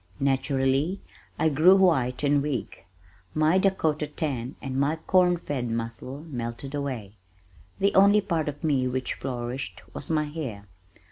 [0.19, 0.99] Naturally
[1.37, 2.87] I grew white and weak.
[3.35, 7.17] My Dakota tan and my corn fed muscle melted away.
[7.77, 10.65] The only part of me which flourished was my hair.